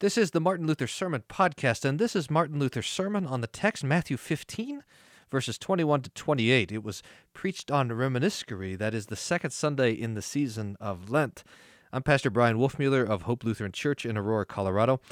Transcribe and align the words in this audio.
This 0.00 0.16
is 0.16 0.30
the 0.30 0.40
Martin 0.40 0.66
Luther 0.66 0.86
Sermon 0.86 1.24
Podcast, 1.28 1.84
and 1.84 1.98
this 1.98 2.16
is 2.16 2.30
Martin 2.30 2.58
Luther's 2.58 2.86
sermon 2.86 3.26
on 3.26 3.42
the 3.42 3.46
text 3.46 3.84
Matthew 3.84 4.16
15, 4.16 4.82
verses 5.30 5.58
21 5.58 6.00
to 6.00 6.08
28. 6.08 6.72
It 6.72 6.82
was 6.82 7.02
preached 7.34 7.70
on 7.70 7.90
Reminiscere, 7.90 8.78
that 8.78 8.94
is 8.94 9.08
the 9.08 9.16
second 9.16 9.50
Sunday 9.50 9.92
in 9.92 10.14
the 10.14 10.22
season 10.22 10.78
of 10.80 11.10
Lent. 11.10 11.44
I'm 11.92 12.02
Pastor 12.02 12.30
Brian 12.30 12.56
Wolfmuller 12.56 13.06
of 13.06 13.20
Hope 13.22 13.42
Lutheran 13.44 13.72
Church 13.72 14.06
in 14.06 14.16
Aurora, 14.16 14.46
Colorado. 14.46 15.02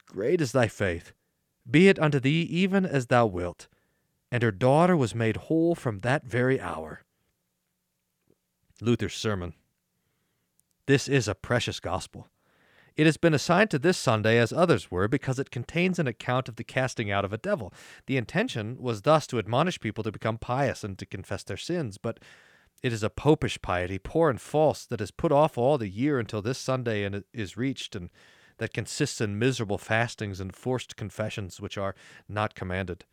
great 0.05 0.43
is 0.43 0.53
thy 0.53 0.69
faith. 0.69 1.15
Be 1.71 1.89
it 1.89 1.99
unto 1.99 2.21
thee 2.21 2.43
even 2.43 2.87
as 2.87 3.07
thou 3.07 3.27
wilt. 3.27 3.69
And 4.31 4.43
her 4.43 4.53
daughter 4.53 4.97
was 4.97 5.15
made 5.15 5.37
whole 5.37 5.75
from 5.75 6.01
that 6.01 6.25
very 6.25 6.61
hour. 6.61 7.05
Luther's 8.81 9.15
Sermon. 9.15 9.55
This 10.87 11.09
is 11.09 11.29
a 11.29 11.35
precious 11.35 11.81
gospel. 11.81 12.29
It 12.97 13.07
has 13.07 13.17
been 13.17 13.35
assigned 13.35 13.71
to 13.71 13.79
this 13.79 13.97
Sunday 13.97 14.39
as 14.39 14.53
others 14.53 14.91
were 14.91 15.07
because 15.07 15.39
it 15.39 15.53
contains 15.53 15.99
an 15.99 16.09
account 16.09 16.49
of 16.49 16.57
the 16.57 16.65
casting 16.65 17.11
out 17.11 17.25
of 17.25 17.33
a 17.33 17.39
devil. 17.39 17.73
The 18.07 18.17
intention 18.17 18.77
was 18.81 19.03
thus 19.03 19.27
to 19.29 19.39
admonish 19.39 19.79
people 19.79 20.03
to 20.05 20.11
become 20.11 20.37
pious 20.37 20.83
and 20.83 20.99
to 20.99 21.07
confess 21.07 21.45
their 21.45 21.57
sins, 21.57 21.97
but 21.97 22.19
it 22.83 22.93
is 22.93 23.03
a 23.03 23.11
popish 23.11 23.61
piety, 23.63 23.99
poor 23.99 24.31
and 24.31 24.41
false, 24.41 24.85
that 24.87 25.01
is 25.01 25.11
put 25.11 25.31
off 25.31 25.57
all 25.57 25.79
the 25.79 25.89
year 25.89 26.19
until 26.19 26.43
this 26.43 26.59
Sunday 26.59 27.05
and 27.05 27.23
is 27.33 27.57
reached, 27.57 27.95
and 27.95 28.11
that 28.59 28.75
consists 28.75 29.21
in 29.21 29.39
miserable 29.39 29.79
fastings 29.79 30.41
and 30.41 30.55
forced 30.55 30.97
confessions 30.97 31.61
which 31.61 31.79
are 31.79 31.95
not 32.29 32.55
commanded. 32.55 33.05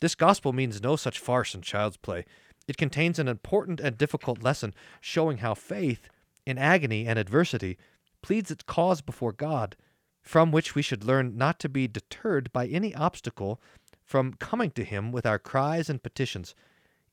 This 0.00 0.14
gospel 0.14 0.52
means 0.52 0.82
no 0.82 0.96
such 0.96 1.18
farce 1.18 1.54
and 1.54 1.62
child's 1.62 1.96
play. 1.96 2.24
It 2.66 2.76
contains 2.76 3.18
an 3.18 3.28
important 3.28 3.80
and 3.80 3.98
difficult 3.98 4.42
lesson 4.42 4.74
showing 5.00 5.38
how 5.38 5.54
faith, 5.54 6.08
in 6.46 6.58
agony 6.58 7.06
and 7.06 7.18
adversity, 7.18 7.78
pleads 8.22 8.50
its 8.50 8.64
cause 8.64 9.00
before 9.00 9.32
God, 9.32 9.76
from 10.22 10.50
which 10.52 10.74
we 10.74 10.82
should 10.82 11.04
learn 11.04 11.36
not 11.36 11.58
to 11.60 11.68
be 11.68 11.86
deterred 11.86 12.52
by 12.52 12.66
any 12.66 12.94
obstacle 12.94 13.60
from 14.02 14.34
coming 14.34 14.70
to 14.72 14.84
Him 14.84 15.12
with 15.12 15.26
our 15.26 15.38
cries 15.38 15.90
and 15.90 16.02
petitions 16.02 16.54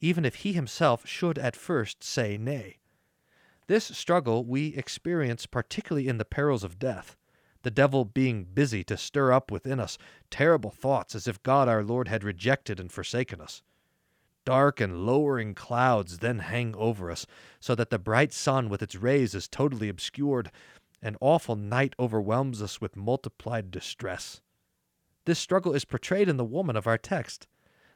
even 0.01 0.25
if 0.25 0.35
he 0.35 0.53
himself 0.53 1.07
should 1.07 1.37
at 1.37 1.55
first 1.55 2.03
say 2.03 2.37
nay. 2.37 2.79
This 3.67 3.85
struggle 3.85 4.43
we 4.43 4.75
experience 4.75 5.45
particularly 5.45 6.07
in 6.07 6.17
the 6.17 6.25
perils 6.25 6.63
of 6.63 6.79
death, 6.79 7.15
the 7.63 7.71
devil 7.71 8.05
being 8.05 8.43
busy 8.43 8.83
to 8.85 8.97
stir 8.97 9.31
up 9.31 9.51
within 9.51 9.79
us 9.79 9.97
terrible 10.29 10.71
thoughts 10.71 11.15
as 11.15 11.27
if 11.27 11.43
God 11.43 11.67
our 11.67 11.83
Lord 11.83 12.07
had 12.07 12.23
rejected 12.23 12.79
and 12.79 12.91
forsaken 12.91 13.41
us. 13.41 13.61
Dark 14.43 14.81
and 14.81 15.05
lowering 15.05 15.53
clouds 15.53 16.17
then 16.17 16.39
hang 16.39 16.75
over 16.75 17.11
us, 17.11 17.27
so 17.59 17.75
that 17.75 17.91
the 17.91 17.99
bright 17.99 18.33
sun 18.33 18.69
with 18.69 18.81
its 18.81 18.95
rays 18.95 19.35
is 19.35 19.47
totally 19.47 19.87
obscured, 19.87 20.51
and 21.01 21.15
awful 21.21 21.55
night 21.55 21.93
overwhelms 21.99 22.61
us 22.61 22.81
with 22.81 22.95
multiplied 22.95 23.69
distress. 23.69 24.41
This 25.25 25.37
struggle 25.37 25.73
is 25.73 25.85
portrayed 25.85 26.27
in 26.27 26.37
the 26.37 26.43
woman 26.43 26.75
of 26.75 26.87
our 26.87 26.97
text. 26.97 27.47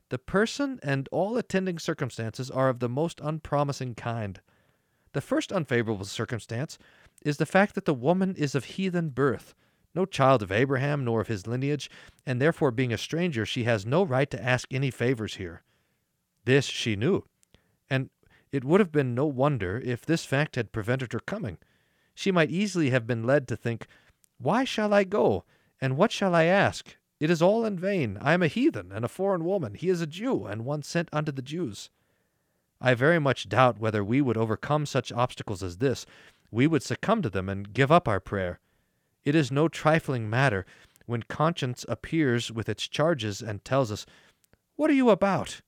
The 0.09 0.19
person 0.19 0.79
and 0.83 1.09
all 1.11 1.35
attending 1.37 1.79
circumstances 1.79 2.51
are 2.51 2.69
of 2.69 2.79
the 2.79 2.89
most 2.89 3.19
unpromising 3.21 3.95
kind. 3.95 4.39
The 5.15 5.21
first 5.21 5.53
unfavorable 5.53 6.03
circumstance 6.03 6.77
is 7.23 7.37
the 7.37 7.45
fact 7.45 7.73
that 7.75 7.85
the 7.85 7.93
woman 7.93 8.35
is 8.35 8.53
of 8.53 8.65
heathen 8.65 9.11
birth, 9.11 9.55
no 9.93 10.05
child 10.05 10.43
of 10.43 10.51
Abraham 10.51 11.05
nor 11.05 11.21
of 11.21 11.29
his 11.29 11.47
lineage, 11.47 11.89
and 12.25 12.41
therefore 12.41 12.69
being 12.69 12.91
a 12.91 12.97
stranger, 12.97 13.45
she 13.45 13.63
has 13.63 13.85
no 13.85 14.03
right 14.03 14.29
to 14.29 14.43
ask 14.43 14.67
any 14.73 14.91
favors 14.91 15.35
here. 15.35 15.63
This 16.43 16.65
she 16.65 16.97
knew, 16.97 17.23
and 17.89 18.09
it 18.51 18.65
would 18.65 18.81
have 18.81 18.91
been 18.91 19.15
no 19.15 19.25
wonder 19.25 19.81
if 19.85 20.05
this 20.05 20.25
fact 20.25 20.57
had 20.57 20.73
prevented 20.73 21.13
her 21.13 21.21
coming. 21.21 21.59
She 22.13 22.29
might 22.29 22.51
easily 22.51 22.89
have 22.89 23.07
been 23.07 23.23
led 23.23 23.47
to 23.47 23.55
think, 23.55 23.87
Why 24.37 24.65
shall 24.65 24.93
I 24.93 25.05
go? 25.05 25.45
And 25.79 25.95
what 25.95 26.11
shall 26.11 26.35
I 26.35 26.43
ask? 26.43 26.97
It 27.21 27.29
is 27.29 27.41
all 27.41 27.63
in 27.63 27.79
vain. 27.79 28.17
I 28.19 28.33
am 28.33 28.43
a 28.43 28.49
heathen 28.49 28.91
and 28.91 29.05
a 29.05 29.07
foreign 29.07 29.45
woman. 29.45 29.75
He 29.75 29.87
is 29.87 30.01
a 30.01 30.07
Jew, 30.07 30.45
and 30.45 30.65
one 30.65 30.83
sent 30.83 31.07
unto 31.13 31.31
the 31.31 31.41
Jews. 31.41 31.89
I 32.85 32.93
very 32.93 33.17
much 33.17 33.49
doubt 33.49 33.79
whether 33.79 34.03
we 34.03 34.21
would 34.21 34.37
overcome 34.37 34.85
such 34.85 35.11
obstacles 35.11 35.63
as 35.63 35.77
this. 35.79 36.05
We 36.51 36.67
would 36.67 36.83
succumb 36.83 37.23
to 37.23 37.31
them 37.31 37.49
and 37.49 37.73
give 37.73 37.91
up 37.91 38.07
our 38.07 38.19
prayer. 38.19 38.59
It 39.23 39.33
is 39.33 39.51
no 39.51 39.67
trifling 39.67 40.29
matter 40.29 40.67
when 41.07 41.23
conscience 41.23 41.83
appears 41.89 42.51
with 42.51 42.69
its 42.69 42.87
charges 42.87 43.41
and 43.41 43.65
tells 43.65 43.91
us, 43.91 44.05
What 44.75 44.91
are 44.91 44.93
you 44.93 45.09
about? 45.09 45.61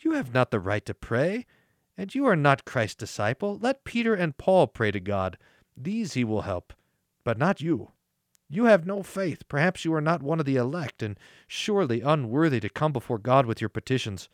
You 0.00 0.12
have 0.12 0.34
not 0.34 0.50
the 0.50 0.60
right 0.60 0.84
to 0.84 0.92
pray, 0.92 1.46
and 1.96 2.14
you 2.14 2.26
are 2.26 2.36
not 2.36 2.66
Christ's 2.66 2.96
disciple. 2.96 3.58
Let 3.58 3.84
Peter 3.84 4.12
and 4.12 4.36
Paul 4.36 4.66
pray 4.66 4.90
to 4.90 5.00
God. 5.00 5.38
These 5.74 6.12
he 6.12 6.22
will 6.22 6.42
help, 6.42 6.74
but 7.24 7.38
not 7.38 7.62
you. 7.62 7.92
You 8.50 8.66
have 8.66 8.86
no 8.86 9.02
faith. 9.02 9.48
Perhaps 9.48 9.86
you 9.86 9.94
are 9.94 10.02
not 10.02 10.22
one 10.22 10.38
of 10.38 10.44
the 10.44 10.56
elect, 10.56 11.02
and 11.02 11.18
surely 11.46 12.02
unworthy 12.02 12.60
to 12.60 12.68
come 12.68 12.92
before 12.92 13.18
God 13.18 13.46
with 13.46 13.62
your 13.62 13.70
petitions. 13.70 14.28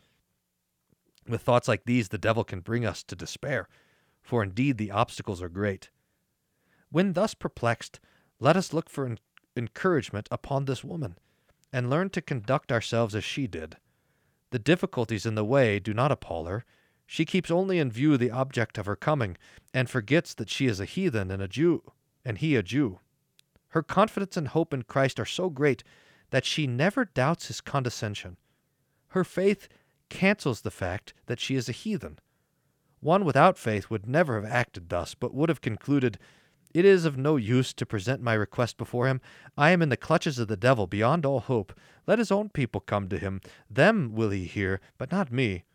With 1.27 1.41
thoughts 1.41 1.67
like 1.67 1.85
these, 1.85 2.09
the 2.09 2.17
devil 2.17 2.43
can 2.43 2.59
bring 2.59 2.85
us 2.85 3.03
to 3.03 3.15
despair, 3.15 3.67
for 4.21 4.43
indeed 4.43 4.77
the 4.77 4.91
obstacles 4.91 5.41
are 5.41 5.49
great. 5.49 5.89
When 6.89 7.13
thus 7.13 7.33
perplexed, 7.33 7.99
let 8.39 8.55
us 8.55 8.73
look 8.73 8.89
for 8.89 9.15
encouragement 9.55 10.27
upon 10.31 10.65
this 10.65 10.83
woman, 10.83 11.17
and 11.73 11.89
learn 11.89 12.09
to 12.11 12.21
conduct 12.21 12.71
ourselves 12.71 13.15
as 13.15 13.23
she 13.23 13.47
did. 13.47 13.77
The 14.51 14.59
difficulties 14.59 15.25
in 15.25 15.35
the 15.35 15.43
way 15.43 15.79
do 15.79 15.93
not 15.93 16.11
appall 16.11 16.45
her. 16.45 16.63
She 17.07 17.25
keeps 17.25 17.51
only 17.51 17.79
in 17.79 17.91
view 17.91 18.17
the 18.17 18.31
object 18.31 18.77
of 18.77 18.85
her 18.85 18.95
coming, 18.95 19.37
and 19.73 19.89
forgets 19.89 20.33
that 20.35 20.49
she 20.49 20.67
is 20.67 20.79
a 20.79 20.85
heathen 20.85 21.31
and 21.31 21.41
a 21.41 21.47
Jew, 21.47 21.91
and 22.23 22.37
he 22.37 22.55
a 22.55 22.63
Jew. 22.63 22.99
Her 23.69 23.83
confidence 23.83 24.37
and 24.37 24.47
hope 24.47 24.73
in 24.73 24.83
Christ 24.83 25.19
are 25.19 25.25
so 25.25 25.49
great 25.49 25.83
that 26.29 26.45
she 26.45 26.67
never 26.67 27.05
doubts 27.05 27.47
his 27.47 27.61
condescension. 27.61 28.37
Her 29.09 29.23
faith 29.23 29.67
cancels 30.09 30.61
the 30.61 30.71
fact 30.71 31.13
that 31.25 31.39
she 31.39 31.55
is 31.55 31.69
a 31.69 31.73
heathen. 31.73 32.19
One 32.99 33.25
without 33.25 33.57
faith 33.57 33.89
would 33.89 34.07
never 34.07 34.41
have 34.41 34.51
acted 34.51 34.89
thus, 34.89 35.13
but 35.13 35.33
would 35.33 35.49
have 35.49 35.61
concluded, 35.61 36.17
It 36.73 36.85
is 36.85 37.05
of 37.05 37.17
no 37.17 37.35
use 37.35 37.73
to 37.73 37.85
present 37.85 38.21
my 38.21 38.33
request 38.33 38.77
before 38.77 39.07
him. 39.07 39.21
I 39.57 39.71
am 39.71 39.81
in 39.81 39.89
the 39.89 39.97
clutches 39.97 40.39
of 40.39 40.47
the 40.47 40.57
devil 40.57 40.87
beyond 40.87 41.25
all 41.25 41.39
hope. 41.39 41.73
Let 42.07 42.19
his 42.19 42.31
own 42.31 42.49
people 42.49 42.81
come 42.81 43.07
to 43.09 43.19
him. 43.19 43.41
Them 43.69 44.13
will 44.13 44.31
he 44.31 44.45
hear, 44.45 44.81
but 44.97 45.11
not 45.11 45.31
me. 45.31 45.65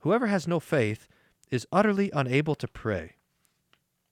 Whoever 0.00 0.28
has 0.28 0.48
no 0.48 0.60
faith 0.60 1.06
is 1.50 1.66
utterly 1.70 2.10
unable 2.14 2.54
to 2.54 2.68
pray. 2.68 3.16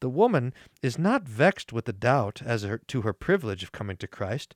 The 0.00 0.08
woman 0.08 0.52
is 0.82 0.98
not 0.98 1.26
vexed 1.26 1.72
with 1.72 1.86
the 1.86 1.92
doubt 1.92 2.42
as 2.44 2.62
her, 2.62 2.78
to 2.78 3.02
her 3.02 3.12
privilege 3.12 3.62
of 3.62 3.72
coming 3.72 3.96
to 3.96 4.06
Christ. 4.06 4.54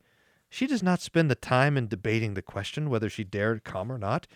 She 0.49 0.67
does 0.67 0.83
not 0.83 1.01
spend 1.01 1.31
the 1.31 1.35
time 1.35 1.77
in 1.77 1.89
debating 1.89 2.35
the 2.35 2.43
question 2.43 2.91
whether 2.91 3.09
she 3.09 3.25
dare 3.25 3.59
come 3.59 3.91
or 3.91 3.99
not. 3.99 4.27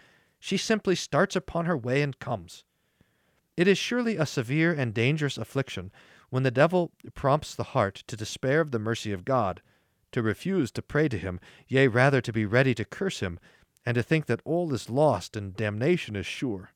She 0.46 0.58
simply 0.58 0.94
starts 0.94 1.34
upon 1.34 1.64
her 1.64 1.76
way 1.76 2.02
and 2.02 2.16
comes. 2.20 2.62
It 3.56 3.66
is 3.66 3.78
surely 3.78 4.16
a 4.16 4.25
severe 4.25 4.72
and 4.72 4.94
dangerous 4.94 5.37
affliction 5.37 5.90
when 6.31 6.44
the 6.44 6.52
devil 6.52 6.93
prompts 7.14 7.52
the 7.56 7.75
heart 7.75 8.04
to 8.06 8.16
despair 8.16 8.60
of 8.60 8.70
the 8.70 8.78
mercy 8.78 9.10
of 9.10 9.25
God, 9.25 9.60
to 10.12 10.22
refuse 10.22 10.70
to 10.70 10.82
pray 10.82 11.08
to 11.08 11.19
him, 11.19 11.40
yea, 11.66 11.88
rather 11.88 12.20
to 12.20 12.32
be 12.32 12.46
ready 12.46 12.76
to 12.76 12.84
curse 12.84 13.19
him, 13.19 13.40
and 13.84 13.96
to 13.96 14.04
think 14.04 14.26
that 14.26 14.40
all 14.44 14.72
is 14.72 14.88
lost 14.88 15.34
and 15.34 15.56
damnation 15.56 16.14
is 16.14 16.26
sure. 16.26 16.70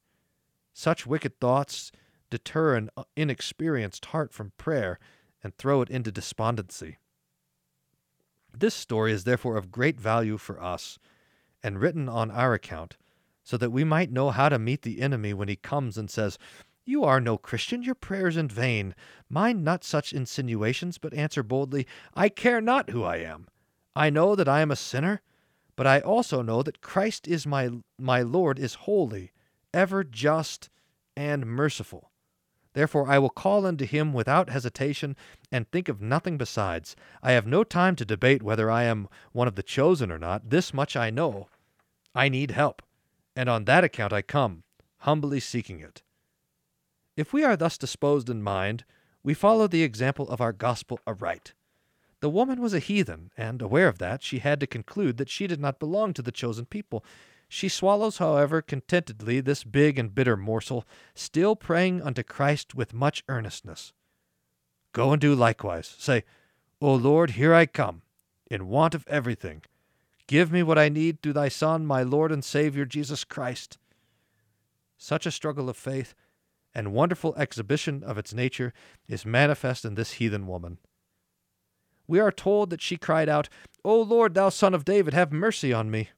Such 0.73 1.07
wicked 1.07 1.39
thoughts 1.39 1.93
deter 2.29 2.75
an 2.75 2.91
inexperienced 3.15 4.07
heart 4.07 4.33
from 4.33 4.51
prayer 4.59 4.99
and 5.45 5.57
throw 5.57 5.81
it 5.81 5.91
into 5.91 6.11
despondency. 6.11 6.99
This 8.53 8.75
story 8.75 9.13
is 9.13 9.23
therefore 9.23 9.57
of 9.57 9.71
great 9.71 10.01
value 10.01 10.39
for 10.39 10.61
us 10.61 10.99
and 11.63 11.81
written 11.81 12.09
on 12.09 12.33
our 12.33 12.53
account, 12.53 12.97
so 13.43 13.57
that 13.57 13.71
we 13.71 13.85
might 13.85 14.13
know 14.13 14.31
how 14.31 14.49
to 14.49 14.59
meet 14.59 14.83
the 14.83 15.01
enemy 15.01 15.35
when 15.35 15.49
he 15.49 15.57
comes 15.57 15.97
and 15.97 16.11
says, 16.11 16.39
You 16.85 17.05
are 17.05 17.21
no 17.21 17.39
Christian, 17.39 17.83
your 17.83 17.95
prayers 17.95 18.37
in 18.37 18.49
vain. 18.49 18.95
Mind 19.29 19.65
not 19.65 19.85
such 19.85 20.13
insinuations, 20.13 20.99
but 20.99 21.15
answer 21.15 21.43
boldly, 21.43 21.87
I 22.15 22.29
care 22.29 22.61
not 22.61 22.91
who 22.91 23.03
I 23.05 23.17
am. 23.17 23.47
I 23.97 24.11
know 24.11 24.35
that 24.35 24.49
I 24.49 24.61
am 24.61 24.71
a 24.71 24.77
sinner, 24.77 25.21
but 25.77 25.87
I 25.87 26.01
also 26.01 26.43
know 26.43 26.63
that 26.63 26.83
Christ 26.83 27.27
is 27.27 27.47
my 27.47 27.71
my 27.99 28.23
Lord 28.23 28.59
is 28.59 28.75
holy, 28.75 29.33
ever 29.73 30.05
just, 30.05 30.69
and 31.17 31.47
merciful. 31.47 32.11
Therefore 32.73 33.11
I 33.11 33.19
will 33.19 33.31
call 33.31 33.67
unto 33.67 33.85
him 33.85 34.13
without 34.13 34.51
hesitation, 34.51 35.17
and 35.51 35.69
think 35.71 35.89
of 35.89 36.01
nothing 36.01 36.39
besides. 36.39 36.95
I 37.23 37.33
have 37.33 37.47
no 37.47 37.65
time 37.65 37.97
to 37.97 38.05
debate 38.05 38.43
whether 38.43 38.71
I 38.71 38.85
am 38.85 39.09
one 39.33 39.49
of 39.49 39.57
the 39.57 39.63
chosen 39.63 40.13
or 40.13 40.19
not. 40.19 40.51
This 40.51 40.73
much 40.73 40.97
I 40.97 41.11
know. 41.11 41.49
I 42.15 42.29
need 42.29 42.53
help, 42.53 42.83
and 43.35 43.49
on 43.49 43.65
that 43.65 43.85
account 43.85 44.13
I 44.13 44.23
come, 44.23 44.65
humbly 44.99 45.41
seeking 45.41 45.81
it. 45.81 46.03
If 47.17 47.33
we 47.33 47.45
are 47.45 47.57
thus 47.57 47.79
disposed 47.79 48.31
in 48.31 48.43
mind, 48.43 48.85
we 49.23 49.35
follow 49.35 49.67
the 49.67 49.83
example 49.83 50.29
of 50.29 50.41
our 50.41 50.53
gospel 50.53 51.01
aright. 51.07 51.55
The 52.21 52.31
woman 52.31 52.61
was 52.61 52.75
a 52.75 52.79
heathen, 52.79 53.31
and, 53.37 53.63
aware 53.63 53.89
of 53.89 53.99
that, 53.99 54.23
she 54.23 54.39
had 54.41 54.61
to 54.61 54.67
conclude 54.67 55.17
that 55.17 55.31
she 55.31 55.47
did 55.47 55.61
not 55.61 55.79
belong 55.79 56.13
to 56.15 56.23
the 56.23 56.33
chosen 56.33 56.67
people, 56.67 57.05
she 57.53 57.69
swallows, 57.69 58.19
however, 58.19 58.63
contentedly 58.63 59.41
this 59.41 59.65
big 59.65 59.99
and 59.99 60.15
bitter 60.15 60.37
morsel, 60.37 60.87
still 61.15 61.57
praying 61.57 62.01
unto 62.01 62.23
Christ 62.23 62.77
with 62.77 62.95
much 62.95 63.25
earnestness. 63.29 63.93
Go 64.93 65.11
and 65.13 65.21
do 65.21 65.35
likewise. 65.35 65.97
Say, 65.99 66.25
O 66.81 66.95
Lord, 66.95 67.33
here 67.33 67.53
I 67.53 67.67
come, 67.67 68.03
in 68.49 68.69
want 68.69 68.95
of 68.95 69.05
everything. 69.09 69.63
Give 70.31 70.53
me 70.53 70.63
what 70.63 70.79
I 70.79 70.89
need 70.89 71.21
through 71.21 71.33
thy 71.33 71.49
Son, 71.49 71.85
my 71.85 72.05
Lord 72.05 72.31
and 72.31 72.45
Saviour, 72.45 72.85
Jesus 72.85 73.25
Christ. 73.25 73.79
Such 74.97 75.27
a 75.27 75.31
struggle 75.33 75.69
of 75.69 75.77
faith 75.77 76.15
and 76.73 76.93
wonderful 76.93 77.35
exhibition 77.35 78.05
of 78.05 78.17
its 78.17 78.33
nature 78.33 78.73
is 79.09 79.27
manifest 79.27 79.85
in 79.85 79.97
this 79.97 80.13
heathen 80.13 80.47
woman. 80.47 80.79
We 82.07 82.21
are 82.21 82.31
told 82.31 82.71
that 82.71 82.81
she 82.81 82.97
cried 82.97 83.29
out, 83.29 83.49
O 83.85 84.01
Lord, 84.01 84.35
thou 84.35 84.51
Son 84.51 84.73
of 84.73 84.85
David, 84.85 85.15
have 85.15 85.33
mercy 85.33 85.73
on 85.73 85.91
me. 85.91 86.11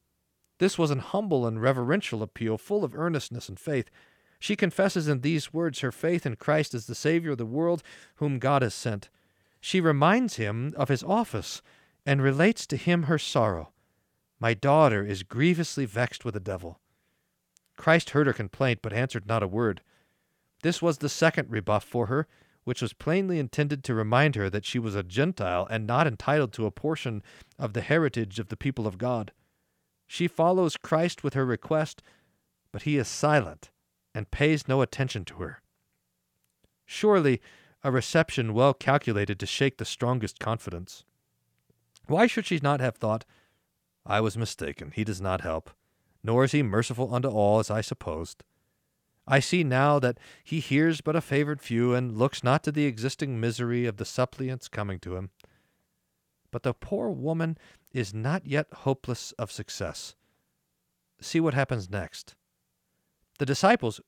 This 0.59 0.76
was 0.76 0.91
an 0.91 0.99
humble 0.99 1.47
and 1.47 1.62
reverential 1.62 2.23
appeal, 2.23 2.59
full 2.59 2.85
of 2.85 2.94
earnestness 2.94 3.49
and 3.49 3.59
faith. 3.59 3.88
She 4.38 4.56
confesses 4.56 5.09
in 5.09 5.23
these 5.23 5.55
words 5.55 5.81
her 5.81 5.91
faith 5.91 6.26
in 6.26 6.37
Christ 6.37 6.75
as 6.75 6.85
the 6.85 6.94
Savior 6.94 7.31
of 7.31 7.38
the 7.38 7.47
world, 7.47 7.82
whom 8.17 8.38
God 8.38 8.61
has 8.61 8.75
sent. 8.75 9.09
She 9.59 9.81
reminds 9.81 10.37
him 10.37 10.75
of 10.76 10.91
his 10.91 11.03
office 11.03 11.62
and 12.05 12.20
relates 12.20 12.67
to 12.67 12.76
him 12.76 13.05
her 13.05 13.17
sorrow. 13.17 13.72
My 14.43 14.55
daughter 14.55 15.06
is 15.06 15.23
grievously 15.23 15.85
vexed 15.85 16.25
with 16.25 16.35
the 16.35 16.41
devil. 16.41 16.81
Christ 17.77 18.11
heard 18.11 18.27
her 18.27 18.33
complaint, 18.33 18.81
but 18.83 18.93
answered 18.93 19.25
not 19.25 19.44
a 19.44 19.47
word. 19.47 19.83
This 20.65 20.83
was 20.83 20.99
the 20.99 21.09
second 21.09 21.49
rebuff 21.49 21.85
for 21.85 22.06
her, 22.06 22.27
which 22.65 22.83
was 22.83 22.93
plainly 22.93 23.39
intended 23.39 23.85
to 23.85 23.94
remind 23.94 24.35
her 24.35 24.50
that 24.50 24.65
she 24.65 24.81
was 24.81 24.97
a 24.97 25.05
Gentile 25.05 25.69
and 25.71 25.87
not 25.87 26.09
entitled 26.09 26.53
to 26.55 26.67
a 26.67 26.73
portion 26.73 27.23
of 27.56 27.73
the 27.73 27.83
heritage 27.83 28.41
of 28.41 28.49
the 28.49 28.56
people 28.56 28.89
of 28.89 28.99
God. 28.99 29.31
She 30.09 30.27
follows 30.27 30.77
Christ 30.77 31.23
with 31.23 31.35
her 31.35 31.47
request, 31.47 32.03
but 32.73 32.83
he 32.83 32.97
is 32.97 33.06
silent 33.06 33.71
and 34.12 34.33
pays 34.33 34.67
no 34.67 34.83
attention 34.83 35.25
to 35.27 35.35
her. 35.37 35.62
Surely 36.85 37.41
a 37.85 37.93
reception 37.93 38.55
well 38.55 38.75
calculated 38.75 39.38
to 39.38 39.47
shake 39.47 39.77
the 39.77 39.85
strongest 39.85 40.41
confidence. 40.41 41.05
Why 42.09 42.27
should 42.27 42.47
she 42.47 42.59
not 42.61 42.81
have 42.81 42.97
thought, 42.97 43.25
I 44.04 44.20
was 44.20 44.37
mistaken, 44.37 44.93
he 44.94 45.04
does 45.04 45.20
not 45.20 45.43
help, 45.43 45.70
nor 46.22 46.44
is 46.44 46.52
he 46.52 46.62
merciful 46.62 47.14
unto 47.14 47.28
all 47.28 47.58
as 47.58 47.70
I 47.70 47.81
supposed. 47.81 48.43
I 49.26 49.38
see 49.38 49.62
now 49.62 49.99
that 50.00 50.19
he 50.43 50.60
hears 50.60 51.00
but 51.00 51.14
a 51.14 51.20
favored 51.20 51.60
few, 51.60 51.94
and 51.94 52.19
looks 52.19 52.43
not 52.43 52.64
to 52.64 52.72
the 52.72 52.87
existing 52.87 53.38
misery 53.38 53.87
of 53.87 53.96
the 53.96 54.04
suppliants 54.04 54.69
coming 54.69 54.99
to 55.00 55.16
him. 55.16 55.31
But 56.50 56.64
the 56.64 56.75
poor 56.75 57.10
woman 57.10 57.56
is 57.93 58.12
not 58.12 58.46
yet 58.46 58.66
hopeless 58.72 59.32
of 59.32 59.52
success. 59.52 60.16
See 61.20 61.38
what 61.38 61.54
happens 61.54 61.88
next. 61.88 62.34
The 63.38 63.46
disciples, 63.46 64.00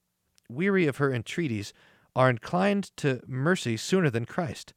weary 0.49 0.87
of 0.87 0.97
her 0.97 1.13
entreaties, 1.13 1.73
are 2.17 2.29
inclined 2.29 2.91
to 2.97 3.21
mercy 3.27 3.77
sooner 3.77 4.11
than 4.11 4.25
Christ. 4.25 4.75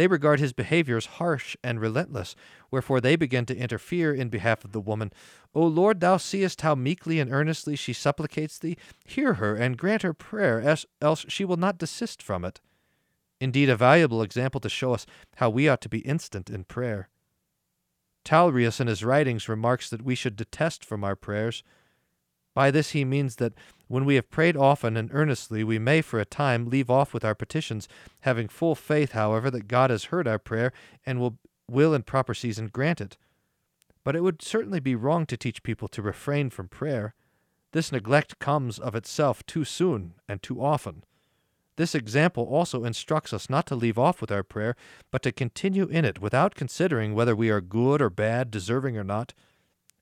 They 0.00 0.06
regard 0.06 0.40
his 0.40 0.54
behavior 0.54 0.96
as 0.96 1.04
harsh 1.04 1.58
and 1.62 1.78
relentless, 1.78 2.34
wherefore 2.70 3.02
they 3.02 3.16
begin 3.16 3.44
to 3.44 3.54
interfere 3.54 4.14
in 4.14 4.30
behalf 4.30 4.64
of 4.64 4.72
the 4.72 4.80
woman. 4.80 5.12
O 5.54 5.62
Lord, 5.66 6.00
thou 6.00 6.16
seest 6.16 6.62
how 6.62 6.74
meekly 6.74 7.20
and 7.20 7.30
earnestly 7.30 7.76
she 7.76 7.92
supplicates 7.92 8.58
thee. 8.58 8.78
Hear 9.04 9.34
her 9.34 9.54
and 9.54 9.76
grant 9.76 10.00
her 10.00 10.14
prayer, 10.14 10.58
else 11.02 11.26
she 11.28 11.44
will 11.44 11.58
not 11.58 11.76
desist 11.76 12.22
from 12.22 12.46
it. 12.46 12.62
Indeed, 13.42 13.68
a 13.68 13.76
valuable 13.76 14.22
example 14.22 14.58
to 14.62 14.70
show 14.70 14.94
us 14.94 15.04
how 15.36 15.50
we 15.50 15.68
ought 15.68 15.82
to 15.82 15.90
be 15.90 15.98
instant 15.98 16.48
in 16.48 16.64
prayer. 16.64 17.10
Talrius 18.24 18.80
in 18.80 18.86
his 18.86 19.04
writings 19.04 19.50
remarks 19.50 19.90
that 19.90 20.00
we 20.00 20.14
should 20.14 20.34
detest 20.34 20.82
from 20.82 21.04
our 21.04 21.14
prayers. 21.14 21.62
By 22.60 22.70
this 22.70 22.90
he 22.90 23.06
means 23.06 23.36
that 23.36 23.54
when 23.88 24.04
we 24.04 24.16
have 24.16 24.28
prayed 24.28 24.54
often 24.54 24.94
and 24.94 25.08
earnestly, 25.14 25.64
we 25.64 25.78
may 25.78 26.02
for 26.02 26.20
a 26.20 26.26
time 26.26 26.68
leave 26.68 26.90
off 26.90 27.14
with 27.14 27.24
our 27.24 27.34
petitions, 27.34 27.88
having 28.20 28.48
full 28.48 28.74
faith, 28.74 29.12
however, 29.12 29.50
that 29.50 29.66
God 29.66 29.88
has 29.88 30.12
heard 30.12 30.28
our 30.28 30.38
prayer 30.38 30.70
and 31.06 31.18
will, 31.18 31.38
will 31.70 31.94
in 31.94 32.02
proper 32.02 32.34
season 32.34 32.66
grant 32.66 33.00
it. 33.00 33.16
But 34.04 34.14
it 34.14 34.20
would 34.20 34.42
certainly 34.42 34.78
be 34.78 34.94
wrong 34.94 35.24
to 35.24 35.38
teach 35.38 35.62
people 35.62 35.88
to 35.88 36.02
refrain 36.02 36.50
from 36.50 36.68
prayer. 36.68 37.14
This 37.72 37.90
neglect 37.90 38.38
comes 38.40 38.78
of 38.78 38.94
itself 38.94 39.42
too 39.46 39.64
soon 39.64 40.12
and 40.28 40.42
too 40.42 40.62
often. 40.62 41.02
This 41.76 41.94
example 41.94 42.44
also 42.44 42.84
instructs 42.84 43.32
us 43.32 43.48
not 43.48 43.64
to 43.68 43.74
leave 43.74 43.98
off 43.98 44.20
with 44.20 44.30
our 44.30 44.42
prayer, 44.42 44.76
but 45.10 45.22
to 45.22 45.32
continue 45.32 45.86
in 45.86 46.04
it 46.04 46.20
without 46.20 46.54
considering 46.54 47.14
whether 47.14 47.34
we 47.34 47.48
are 47.48 47.62
good 47.62 48.02
or 48.02 48.10
bad, 48.10 48.50
deserving 48.50 48.98
or 48.98 49.04
not. 49.04 49.32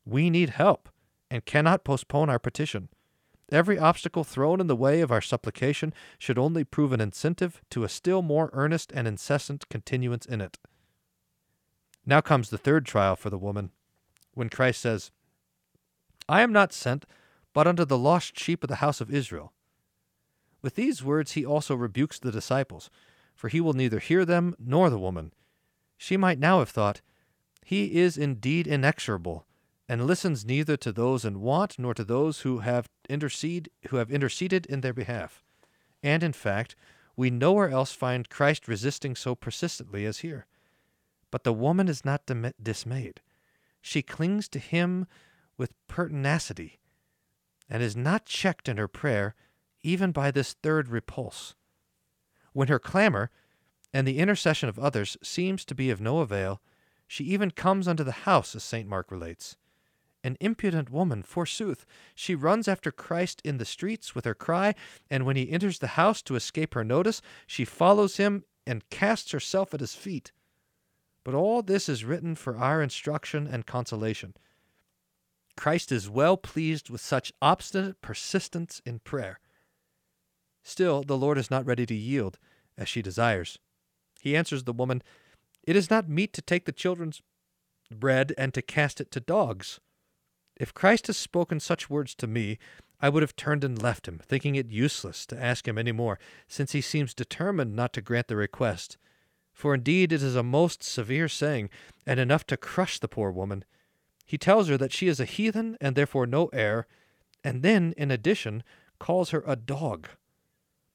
We 0.05 0.29
need 0.29 0.51
help, 0.51 0.89
and 1.31 1.45
cannot 1.45 1.85
postpone 1.85 2.31
our 2.31 2.39
petition. 2.39 2.89
Every 3.51 3.79
obstacle 3.79 4.25
thrown 4.25 4.61
in 4.61 4.67
the 4.67 4.77
way 4.77 5.01
of 5.01 5.11
our 5.11 5.23
supplication 5.23 5.95
should 6.19 6.39
only 6.39 6.65
prove 6.65 6.93
an 6.93 7.01
incentive 7.01 7.63
to 7.71 7.85
a 7.85 7.89
still 7.89 8.21
more 8.21 8.51
earnest 8.53 8.93
and 8.95 9.09
incessant 9.09 9.69
continuance 9.69 10.27
in 10.27 10.41
it. 10.41 10.59
Now 12.05 12.21
comes 12.21 12.51
the 12.51 12.59
third 12.59 12.85
trial 12.85 13.17
for 13.17 13.31
the 13.31 13.39
woman, 13.39 13.71
when 14.35 14.49
Christ 14.49 14.81
says, 14.81 15.11
I 16.29 16.43
am 16.43 16.53
not 16.53 16.73
sent 16.73 17.07
but 17.55 17.67
unto 17.67 17.85
the 17.85 17.99
lost 17.99 18.39
sheep 18.39 18.63
of 18.63 18.69
the 18.69 18.77
house 18.77 19.01
of 19.01 19.13
Israel. 19.13 19.53
With 20.63 20.75
these 20.75 21.03
words 21.03 21.33
he 21.33 21.45
also 21.45 21.75
rebukes 21.75 22.19
the 22.19 22.31
disciples, 22.31 22.91
for 23.35 23.49
he 23.49 23.61
will 23.61 23.73
neither 23.73 23.99
hear 23.99 24.25
them 24.25 24.55
nor 24.59 24.91
the 24.91 24.99
woman. 24.99 25.33
She 25.97 26.17
might 26.17 26.39
now 26.39 26.61
have 26.61 26.69
thought, 26.69 27.01
He 27.65 27.99
is 27.99 28.17
indeed 28.17 28.67
inexorable, 28.67 29.47
and 29.89 30.07
listens 30.07 30.45
neither 30.45 30.77
to 30.77 30.93
those 30.93 31.25
in 31.25 31.41
want 31.41 31.79
nor 31.79 31.95
to 31.95 32.05
those 32.05 32.41
who 32.41 32.59
have 32.59 32.89
intercede 33.09 33.71
who 33.89 33.97
have 33.97 34.11
interceded 34.11 34.67
in 34.67 34.83
their 34.83 34.93
behalf. 34.93 35.43
And 36.03 36.23
in 36.23 36.33
fact, 36.33 36.77
we 37.17 37.31
nowhere 37.31 37.71
else 37.71 37.93
find 37.93 38.29
Christ 38.29 38.69
resisting 38.69 39.17
so 39.17 39.35
persistently 39.35 40.05
as 40.05 40.19
here. 40.19 40.47
But 41.31 41.45
the 41.45 41.53
woman 41.53 41.89
is 41.89 42.05
not 42.05 42.31
dismayed. 42.63 43.21
She 43.81 44.03
clings 44.03 44.49
to 44.51 44.59
him 44.59 45.07
with 45.57 45.75
pertinacity, 45.89 46.79
and 47.69 47.83
is 47.83 47.97
not 47.97 48.27
checked 48.27 48.69
in 48.69 48.77
her 48.77 48.89
prayer 48.89 49.35
even 49.83 50.13
by 50.13 50.31
this 50.31 50.55
third 50.55 50.89
repulse. 50.89 51.55
When 52.53 52.69
her 52.69 52.79
clamor 52.79 53.31
and 53.93 54.07
the 54.07 54.19
intercession 54.19 54.69
of 54.69 54.79
others 54.79 55.17
seems 55.23 55.65
to 55.65 55.75
be 55.75 55.91
of 55.91 56.01
no 56.01 56.19
avail, 56.19 56.61
she 57.07 57.25
even 57.25 57.51
comes 57.51 57.89
unto 57.89 58.05
the 58.05 58.13
house, 58.13 58.55
as 58.55 58.63
St. 58.63 58.89
Mark 58.89 59.11
relates. 59.11 59.57
An 60.25 60.37
impudent 60.41 60.91
woman, 60.91 61.23
forsooth, 61.23 61.87
she 62.15 62.35
runs 62.35 62.67
after 62.67 62.91
Christ 62.91 63.41
in 63.45 63.59
the 63.59 63.65
streets 63.65 64.15
with 64.15 64.25
her 64.25 64.35
cry, 64.35 64.75
and 65.09 65.25
when 65.25 65.37
he 65.37 65.51
enters 65.51 65.79
the 65.79 65.89
house 65.89 66.23
to 66.23 66.35
escape 66.35 66.75
her 66.75 66.85
notice, 66.85 67.23
she 67.47 67.65
follows 67.65 68.17
him 68.17 68.45
and 68.67 68.89
casts 68.91 69.31
herself 69.31 69.73
at 69.73 69.81
his 69.81 69.95
feet. 69.95 70.33
But 71.25 71.35
all 71.35 71.63
this 71.63 71.89
is 71.89 72.05
written 72.05 72.35
for 72.35 72.57
our 72.57 72.83
instruction 72.83 73.47
and 73.47 73.67
consolation. 73.67 74.35
Christ 75.57 75.93
is 75.93 76.11
well 76.11 76.37
pleased 76.37 76.91
with 76.91 77.01
such 77.01 77.33
obstinate 77.43 78.01
persistence 78.01 78.81
in 78.85 79.01
prayer. 79.01 79.41
Still, 80.63 81.03
the 81.03 81.17
Lord 81.17 81.39
is 81.39 81.51
not 81.51 81.67
ready 81.67 81.87
to 81.87 81.95
yield, 81.95 82.39
as 82.77 82.89
she 82.89 83.03
desires. 83.03 83.59
He 84.21 84.37
answers 84.37 84.65
the 84.65 84.73
woman, 84.73 85.03
It 85.65 85.77
is 85.77 85.91
not 85.91 86.09
meet 86.09 86.33
to 86.35 86.43
take 86.43 86.65
the 86.65 86.73
children's 86.73 87.23
bread 87.91 88.35
and 88.37 88.53
to 88.55 88.63
cast 88.63 89.01
it 89.01 89.11
to 89.13 89.21
dogs. 89.21 89.81
If 90.59 90.75
Christ 90.75 91.07
has 91.07 91.17
spoken 91.17 91.61
such 91.61 91.89
words 91.89 92.15
to 92.17 92.27
me, 92.27 92.59
I 93.01 93.09
would 93.09 93.23
have 93.23 93.37
turned 93.37 93.63
and 93.63 93.81
left 93.81 94.09
him, 94.09 94.19
thinking 94.19 94.57
it 94.57 94.71
useless 94.71 95.25
to 95.27 95.41
ask 95.41 95.69
him 95.69 95.79
any 95.79 95.93
more, 95.93 96.19
since 96.49 96.73
he 96.73 96.81
seems 96.81 97.15
determined 97.15 97.77
not 97.77 97.93
to 97.93 98.03
grant 98.03 98.27
the 98.27 98.35
request. 98.37 98.99
For 99.53 99.75
indeed 99.75 100.13
it 100.13 100.23
is 100.23 100.35
a 100.35 100.43
most 100.43 100.83
severe 100.83 101.29
saying, 101.29 101.71
and 102.07 102.19
enough 102.19 102.45
to 102.49 102.57
crush 102.57 102.99
the 102.99 103.09
poor 103.09 103.31
woman. 103.31 103.65
He 104.27 104.37
tells 104.37 104.69
her 104.69 104.77
that 104.77 104.93
she 104.93 105.07
is 105.07 105.21
a 105.21 105.25
heathen 105.25 105.77
and 105.81 105.95
therefore 105.95 106.27
no 106.27 106.47
heir, 106.53 106.87
and 107.45 107.63
then, 107.63 107.95
in 107.97 108.11
addition, 108.11 108.65
calls 108.99 109.31
her 109.31 109.45
a 109.47 109.55
dog. 109.55 110.09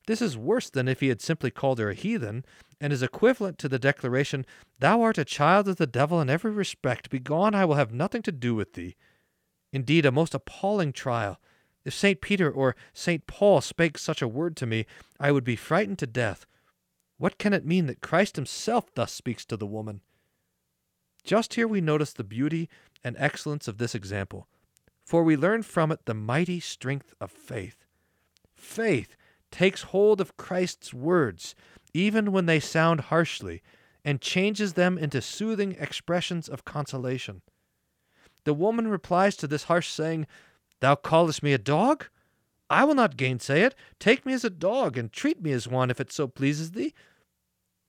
This 0.08 0.22
is 0.22 0.38
worse 0.38 0.70
than 0.70 0.89
if 0.89 1.00
he 1.00 1.08
had 1.08 1.22
simply 1.22 1.50
called 1.50 1.79
her 1.79 1.89
a 1.89 1.96
heathen, 1.96 2.43
and 2.82 2.91
is 2.91 3.01
equivalent 3.01 3.58
to 3.60 3.70
the 3.70 3.79
declaration, 3.79 4.46
Thou 4.79 5.01
art 5.01 5.17
a 5.17 5.24
child 5.24 5.70
of 5.70 5.77
the 5.77 5.88
devil 5.88 6.20
in 6.20 6.29
every 6.29 6.51
respect. 6.51 7.10
Begone, 7.10 7.55
I 7.55 7.63
will 7.63 7.75
have 7.75 7.93
nothing 7.93 8.22
to 8.24 8.32
do 8.34 8.53
with 8.53 8.74
thee. 8.74 8.98
Indeed, 9.74 10.06
a 10.06 10.12
most 10.12 10.36
appalling 10.36 10.94
trial. 10.94 11.39
If 11.84 11.94
St. 11.94 12.22
Peter 12.22 12.50
or 12.50 12.75
St. 12.94 13.25
Paul 13.27 13.60
spake 13.60 13.98
such 13.98 14.22
a 14.22 14.27
word 14.27 14.56
to 14.58 14.68
me, 14.68 14.86
I 15.20 15.32
would 15.32 15.44
be 15.44 15.58
frightened 15.58 16.00
to 16.00 16.08
death. 16.08 16.46
What 17.18 17.39
can 17.39 17.53
it 17.53 17.65
mean 17.65 17.88
that 17.88 18.00
Christ 18.00 18.36
himself 18.36 18.94
thus 18.94 19.12
speaks 19.12 19.46
to 19.48 19.58
the 19.58 19.65
woman? 19.65 20.01
Just 21.24 21.56
here 21.56 21.68
we 21.68 21.82
notice 21.82 22.13
the 22.13 22.24
beauty 22.24 22.70
and 23.03 23.15
excellence 23.18 23.68
of 23.68 23.80
this 23.80 23.96
example, 23.96 24.48
for 25.03 25.24
we 25.24 25.36
learn 25.36 25.63
from 25.63 25.92
it 25.92 26.06
the 26.06 26.13
mighty 26.13 26.60
strength 26.60 27.13
of 27.20 27.32
faith. 27.32 27.86
Faith 28.56 29.15
takes 29.51 29.84
hold 29.84 30.22
of 30.22 30.38
Christ's 30.38 30.94
words, 30.94 31.56
even 31.94 32.32
when 32.32 32.46
they 32.46 32.60
sound 32.60 33.01
harshly, 33.01 33.63
and 34.06 34.22
changes 34.22 34.74
them 34.74 34.98
into 34.98 35.22
soothing 35.22 35.75
expressions 35.80 36.48
of 36.48 36.65
consolation. 36.65 37.42
The 38.44 38.54
woman 38.54 38.88
replies 38.88 39.36
to 39.38 39.48
this 39.48 39.64
harsh 39.64 39.90
saying, 39.90 40.28
Thou 40.80 40.96
callest 40.96 41.44
me 41.44 41.54
a 41.54 41.58
dog? 41.58 42.08
I 42.70 42.84
will 42.86 42.96
not 42.96 43.18
gainsay 43.18 43.62
it. 43.62 43.76
Take 44.00 44.26
me 44.26 44.34
as 44.34 44.44
a 44.44 44.50
dog, 44.50 44.98
and 44.98 45.12
treat 45.12 45.42
me 45.42 45.52
as 45.52 45.68
one, 45.68 45.92
if 45.92 46.00
it 46.00 46.12
so 46.12 46.28
pleases 46.28 46.72
thee. 46.72 46.94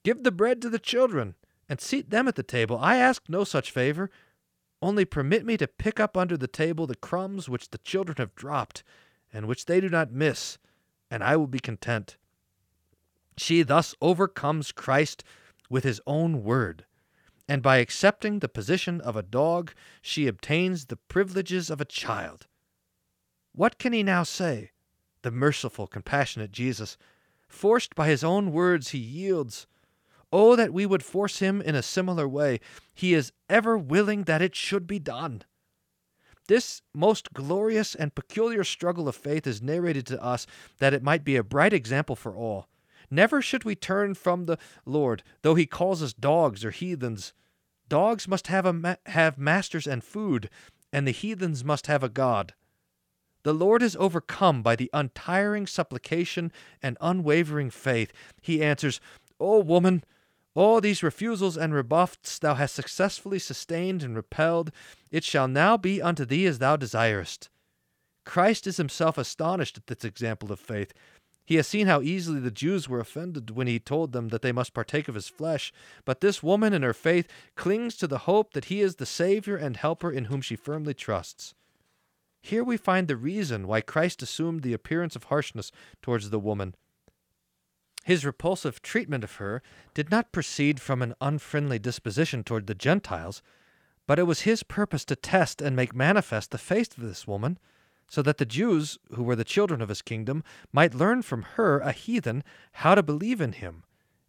Give 0.05 0.23
the 0.23 0.31
bread 0.31 0.61
to 0.63 0.69
the 0.69 0.79
children, 0.79 1.35
and 1.69 1.81
seat 1.81 2.11
them 2.11 2.29
at 2.29 2.35
the 2.35 2.43
table. 2.43 2.79
I 2.79 2.97
ask 2.97 3.23
no 3.29 3.45
such 3.45 3.71
favor. 3.71 4.11
Only 4.83 5.05
permit 5.05 5.47
me 5.47 5.57
to 5.57 5.67
pick 5.67 5.99
up 5.99 6.17
under 6.17 6.37
the 6.37 6.47
table 6.47 6.87
the 6.87 6.95
crumbs 6.95 7.49
which 7.49 7.71
the 7.71 7.79
children 7.79 8.17
have 8.19 8.35
dropped, 8.35 8.83
and 9.33 9.47
which 9.47 9.65
they 9.65 9.81
do 9.81 9.89
not 9.89 10.13
miss, 10.13 10.59
and 11.11 11.25
I 11.25 11.37
will 11.37 11.47
be 11.47 11.59
content. 11.59 12.17
She 13.37 13.63
thus 13.63 13.95
overcomes 14.03 14.73
Christ 14.73 15.25
with 15.71 15.85
his 15.85 16.01
own 16.07 16.45
word, 16.45 16.85
and 17.49 17.63
by 17.63 17.77
accepting 17.77 18.39
the 18.39 18.49
position 18.49 19.01
of 19.01 19.17
a 19.17 19.23
dog, 19.23 19.73
she 20.01 20.27
obtains 20.27 20.87
the 20.87 20.97
privileges 20.97 21.71
of 21.71 21.81
a 21.81 21.85
child. 21.85 22.47
What 23.55 23.79
can 23.79 23.93
he 23.93 24.03
now 24.03 24.23
say? 24.23 24.71
The 25.23 25.31
merciful, 25.31 25.87
compassionate 25.87 26.53
Jesus. 26.53 26.97
Forced 27.49 27.95
by 27.95 28.09
his 28.09 28.25
own 28.25 28.53
words, 28.53 28.91
he 28.91 28.99
yields. 28.99 29.67
Oh, 30.33 30.57
that 30.57 30.73
we 30.73 30.87
would 30.87 31.03
force 31.03 31.39
him 31.39 31.63
in 31.63 31.75
a 31.75 31.83
similar 31.83 32.27
way. 32.27 32.61
He 32.93 33.15
is 33.15 33.33
ever 33.49 33.79
willing 33.79 34.25
that 34.25 34.43
it 34.43 34.57
should 34.57 34.87
be 34.87 34.99
done. 34.99 35.43
This 36.49 36.83
most 36.93 37.33
glorious 37.33 37.95
and 37.95 38.15
peculiar 38.15 38.65
struggle 38.65 39.09
of 39.09 39.17
faith 39.17 39.47
is 39.47 39.63
narrated 39.63 40.07
to 40.07 40.23
us 40.23 40.47
that 40.79 40.93
it 40.93 41.03
might 41.03 41.25
be 41.25 41.37
a 41.37 41.45
bright 41.45 41.73
example 41.73 42.17
for 42.17 42.35
all. 42.35 42.69
Never 43.15 43.41
should 43.41 43.63
we 43.63 43.77
turn 43.77 44.15
from 44.15 44.47
the 44.47 44.59
Lord, 44.85 45.23
though 45.43 45.55
he 45.55 45.67
calls 45.67 46.03
us 46.03 46.13
dogs 46.13 46.65
or 46.65 46.73
heathens. 46.73 47.33
Dogs 47.89 48.27
must 48.27 48.49
have, 48.49 48.67
a 48.67 48.73
ma- 48.73 48.97
have 49.07 49.39
masters 49.39 49.87
and 49.87 50.03
food, 50.03 50.51
and 50.93 51.07
the 51.07 51.13
heathens 51.13 51.65
must 51.65 51.87
have 51.87 52.03
a 52.03 52.09
God. 52.09 52.55
The 53.45 53.53
Lord 53.53 53.83
is 53.85 53.95
overcome 53.97 54.63
by 54.63 54.75
the 54.75 54.91
untiring 54.93 55.69
supplication 55.69 56.51
and 56.83 56.97
unwavering 57.01 57.71
faith. 57.71 58.13
He 58.41 58.61
answers, 58.61 59.01
O 59.39 59.61
woman, 59.61 60.03
all 60.55 60.81
these 60.81 61.05
refusals 61.05 61.57
and 61.57 61.73
rebuffs 61.73 62.41
thou 62.41 62.55
hast 62.55 62.75
successfully 62.75 63.39
sustained 63.39 64.03
and 64.03 64.17
repelled. 64.17 64.73
It 65.13 65.23
shall 65.23 65.47
now 65.47 65.77
be 65.77 66.03
unto 66.03 66.25
thee 66.25 66.47
as 66.47 66.59
thou 66.59 66.77
desirest. 66.77 67.49
Christ 68.25 68.67
is 68.67 68.79
himself 68.79 69.19
astonished 69.19 69.77
at 69.77 69.87
this 69.87 70.05
example 70.05 70.51
of 70.51 70.59
faith. 70.59 70.93
He 71.45 71.57
has 71.57 71.67
seen 71.67 71.87
how 71.87 72.01
easily 72.01 72.41
the 72.41 72.51
Jews 72.51 72.89
were 72.89 73.01
offended 73.01 73.51
when 73.51 73.67
he 73.67 73.79
told 73.79 74.13
them 74.13 74.29
that 74.29 74.41
they 74.41 74.53
must 74.53 74.73
partake 74.73 75.09
of 75.09 75.15
his 75.15 75.29
flesh. 75.29 75.73
But 76.05 76.21
this 76.21 76.43
woman 76.43 76.73
in 76.73 76.83
her 76.83 76.95
faith 76.95 77.29
clings 77.55 77.97
to 77.97 78.07
the 78.07 78.19
hope 78.19 78.55
that 78.55 78.67
he 78.67 78.81
is 78.81 78.97
the 78.97 79.07
Savior 79.07 79.57
and 79.57 79.77
Helper 79.77 80.11
in 80.11 80.27
whom 80.27 80.41
she 80.41 80.57
firmly 80.57 80.95
trusts. 80.95 81.55
Here 82.41 82.65
we 82.65 82.77
find 82.77 83.09
the 83.09 83.17
reason 83.17 83.67
why 83.67 83.83
Christ 83.83 84.23
assumed 84.23 84.63
the 84.63 84.73
appearance 84.73 85.17
of 85.17 85.25
harshness 85.25 85.71
towards 86.01 86.31
the 86.31 86.39
woman. 86.39 86.75
His 88.05 88.25
repulsive 88.25 88.83
treatment 88.83 89.25
of 89.25 89.37
her 89.37 89.63
did 89.95 90.11
not 90.11 90.33
proceed 90.33 90.81
from 90.81 91.01
an 91.01 91.15
unfriendly 91.21 91.79
disposition 91.79 92.45
toward 92.45 92.67
the 92.67 92.75
Gentiles, 92.75 93.43
but 94.07 94.19
it 94.19 94.25
was 94.25 94.43
his 94.43 94.63
purpose 94.63 95.07
to 95.07 95.17
test 95.17 95.63
and 95.63 95.75
make 95.75 95.95
manifest 95.95 96.51
the 96.51 96.59
faith 96.59 96.99
of 96.99 97.05
this 97.05 97.27
woman, 97.27 97.59
so 98.09 98.23
that 98.23 98.39
the 98.39 98.45
Jews, 98.45 98.99
who 99.15 99.23
were 99.23 99.37
the 99.37 99.45
children 99.45 99.81
of 99.81 99.89
his 99.89 100.03
kingdom, 100.03 100.45
might 100.73 100.95
learn 100.95 101.23
from 101.23 101.43
her, 101.57 101.81
a 101.81 101.93
heathen, 101.93 102.45
how 102.73 102.95
to 102.95 103.03
believe 103.03 103.41
in 103.41 103.53
him, 103.53 103.85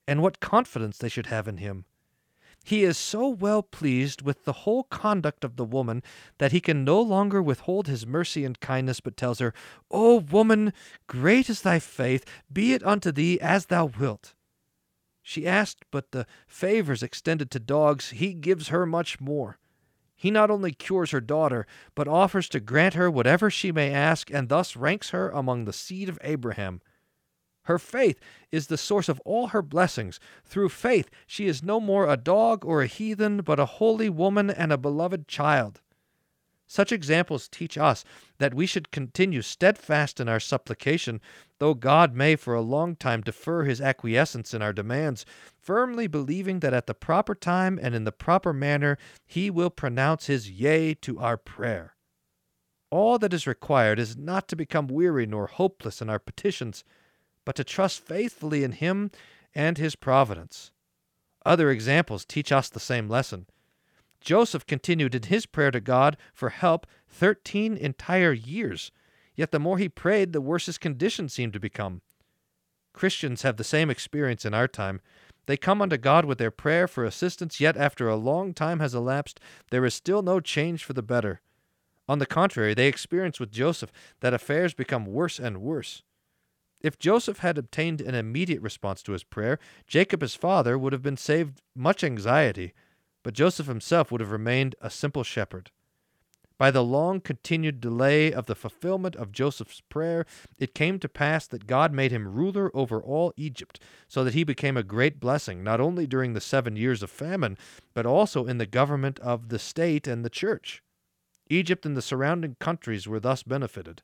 and 0.07 0.21
what 0.21 0.39
confidence 0.39 0.97
they 0.97 1.09
should 1.09 1.27
have 1.27 1.47
in 1.47 1.57
him. 1.57 1.85
He 2.65 2.83
is 2.83 2.97
so 2.97 3.27
well 3.27 3.61
pleased 3.61 4.23
with 4.23 4.43
the 4.43 4.53
whole 4.63 4.85
conduct 4.85 5.43
of 5.43 5.55
the 5.55 5.63
woman 5.63 6.01
that 6.39 6.51
he 6.51 6.59
can 6.59 6.83
no 6.83 6.99
longer 6.99 7.39
withhold 7.39 7.85
his 7.85 8.07
mercy 8.07 8.43
and 8.43 8.59
kindness, 8.59 8.99
but 8.99 9.15
tells 9.15 9.37
her, 9.37 9.53
O 9.91 10.17
woman, 10.17 10.73
great 11.05 11.47
is 11.47 11.61
thy 11.61 11.77
faith, 11.77 12.25
be 12.51 12.73
it 12.73 12.83
unto 12.83 13.11
thee 13.11 13.39
as 13.39 13.67
thou 13.67 13.85
wilt. 13.85 14.33
She 15.21 15.47
asked 15.47 15.85
but 15.91 16.11
the 16.11 16.25
favors 16.47 17.03
extended 17.03 17.51
to 17.51 17.59
dogs, 17.59 18.09
he 18.09 18.33
gives 18.33 18.69
her 18.69 18.87
much 18.87 19.21
more. 19.21 19.59
He 20.15 20.31
not 20.31 20.49
only 20.49 20.71
cures 20.71 21.11
her 21.11 21.21
daughter, 21.21 21.67
but 21.93 22.07
offers 22.07 22.47
to 22.49 22.59
grant 22.59 22.93
her 22.93 23.11
whatever 23.11 23.49
she 23.49 23.71
may 23.71 23.91
ask, 23.91 24.31
and 24.31 24.49
thus 24.49 24.75
ranks 24.75 25.09
her 25.09 25.29
among 25.29 25.65
the 25.65 25.73
seed 25.73 26.09
of 26.09 26.19
Abraham. 26.21 26.81
Her 27.63 27.79
faith 27.79 28.19
is 28.51 28.67
the 28.67 28.77
source 28.77 29.09
of 29.09 29.19
all 29.25 29.47
her 29.47 29.61
blessings. 29.61 30.19
Through 30.43 30.69
faith, 30.69 31.09
she 31.25 31.47
is 31.47 31.63
no 31.63 31.79
more 31.79 32.07
a 32.07 32.17
dog 32.17 32.63
or 32.63 32.81
a 32.81 32.87
heathen, 32.87 33.41
but 33.41 33.59
a 33.59 33.65
holy 33.65 34.09
woman 34.09 34.49
and 34.49 34.71
a 34.71 34.77
beloved 34.77 35.27
child. 35.27 35.81
Such 36.67 36.91
examples 36.91 37.47
teach 37.47 37.77
us 37.77 38.03
that 38.39 38.53
we 38.53 38.65
should 38.65 38.91
continue 38.91 39.41
steadfast 39.41 40.19
in 40.19 40.27
our 40.27 40.39
supplication, 40.39 41.21
though 41.59 41.73
God 41.73 42.15
may 42.15 42.35
for 42.35 42.53
a 42.53 42.61
long 42.61 42.95
time 42.95 43.21
defer 43.21 43.63
his 43.63 43.79
acquiescence 43.79 44.53
in 44.53 44.61
our 44.61 44.73
demands, 44.73 45.25
firmly 45.57 46.07
believing 46.07 46.59
that 46.61 46.73
at 46.73 46.87
the 46.87 46.93
proper 46.93 47.35
time 47.35 47.79
and 47.81 47.93
in 47.93 48.03
the 48.03 48.11
proper 48.11 48.51
manner 48.51 48.97
he 49.25 49.49
will 49.49 49.69
pronounce 49.69 50.25
his 50.25 50.49
yea 50.49 50.93
to 50.95 51.19
our 51.19 51.37
prayer. 51.37 51.95
All 52.89 53.19
that 53.19 53.33
is 53.33 53.47
required 53.47 53.99
is 53.99 54.17
not 54.17 54.47
to 54.47 54.55
become 54.55 54.87
weary 54.87 55.25
nor 55.25 55.47
hopeless 55.47 56.01
in 56.01 56.09
our 56.09 56.19
petitions 56.19 56.83
but 57.45 57.55
to 57.55 57.63
trust 57.63 58.05
faithfully 58.05 58.63
in 58.63 58.73
Him 58.73 59.11
and 59.53 59.77
His 59.77 59.95
providence. 59.95 60.71
Other 61.45 61.69
examples 61.69 62.25
teach 62.25 62.51
us 62.51 62.69
the 62.69 62.79
same 62.79 63.07
lesson. 63.07 63.45
Joseph 64.25 64.65
continued 64.65 65.13
in 65.13 65.21
his 65.21 65.45
prayer 65.45 65.69
to 65.69 65.79
God 65.79 66.17
for 66.33 66.49
help 66.49 66.87
13 67.07 67.77
entire 67.77 68.33
years, 68.33 68.91
yet 69.35 69.51
the 69.51 69.59
more 69.59 69.77
he 69.77 69.87
prayed, 69.87 70.33
the 70.33 70.41
worse 70.41 70.65
his 70.65 70.79
condition 70.79 71.29
seemed 71.29 71.53
to 71.53 71.59
become. 71.59 72.01
Christians 72.91 73.43
have 73.43 73.57
the 73.57 73.63
same 73.63 73.91
experience 73.91 74.43
in 74.43 74.55
our 74.55 74.67
time. 74.67 74.99
They 75.45 75.57
come 75.57 75.79
unto 75.79 75.97
God 75.97 76.25
with 76.25 76.39
their 76.39 76.49
prayer 76.49 76.87
for 76.87 77.05
assistance, 77.05 77.59
yet 77.59 77.77
after 77.77 78.09
a 78.09 78.15
long 78.15 78.55
time 78.55 78.79
has 78.79 78.95
elapsed, 78.95 79.39
there 79.69 79.85
is 79.85 79.93
still 79.93 80.23
no 80.23 80.39
change 80.39 80.83
for 80.83 80.93
the 80.93 81.03
better. 81.03 81.41
On 82.09 82.17
the 82.17 82.25
contrary, 82.25 82.73
they 82.73 82.87
experience 82.87 83.39
with 83.39 83.51
Joseph 83.51 83.91
that 84.21 84.33
affairs 84.33 84.73
become 84.73 85.05
worse 85.05 85.37
and 85.37 85.61
worse. 85.61 86.01
If 86.81 86.97
Joseph 86.97 87.39
had 87.39 87.59
obtained 87.59 88.01
an 88.01 88.15
immediate 88.15 88.61
response 88.61 89.03
to 89.03 89.11
his 89.11 89.23
prayer, 89.23 89.59
Jacob 89.85 90.21
his 90.21 90.35
father 90.35 90.79
would 90.79 90.93
have 90.93 91.03
been 91.03 91.17
saved 91.17 91.61
much 91.75 92.03
anxiety, 92.03 92.73
but 93.25 93.33
Joseph 93.33 93.65
himself 93.65 94.11
would 94.11 94.21
have 94.21 94.29
remained 94.29 94.75
a 94.81 94.89
simple 94.91 95.23
shepherd. 95.23 95.71
By 96.59 96.69
the 96.69 96.83
long 96.83 97.19
continued 97.19 97.81
delay 97.81 98.31
of 98.31 98.45
the 98.45 98.53
fulfillment 98.53 99.15
of 99.15 99.31
Joseph's 99.31 99.81
prayer, 99.81 100.27
it 100.59 100.75
came 100.75 100.99
to 100.99 101.09
pass 101.09 101.47
that 101.47 101.65
God 101.65 101.91
made 101.91 102.11
him 102.11 102.35
ruler 102.35 102.69
over 102.75 103.01
all 103.01 103.33
Egypt, 103.35 103.79
so 104.07 104.23
that 104.23 104.35
he 104.35 104.43
became 104.43 104.77
a 104.77 104.83
great 104.83 105.19
blessing, 105.19 105.63
not 105.63 105.81
only 105.81 106.05
during 106.05 106.33
the 106.33 106.39
seven 106.39 106.75
years 106.75 107.01
of 107.01 107.09
famine, 107.09 107.57
but 107.95 108.05
also 108.05 108.45
in 108.45 108.59
the 108.59 108.67
government 108.67 109.17
of 109.21 109.49
the 109.49 109.57
state 109.57 110.05
and 110.05 110.23
the 110.23 110.29
church. 110.29 110.83
Egypt 111.49 111.83
and 111.83 111.97
the 111.97 112.03
surrounding 112.03 112.55
countries 112.59 113.07
were 113.07 113.19
thus 113.19 113.41
benefited. 113.41 114.03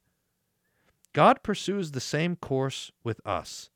God 1.13 1.44
pursues 1.44 1.92
the 1.92 2.00
same 2.00 2.38
course 2.38 2.92
with 3.04 3.22
us. 3.24 3.70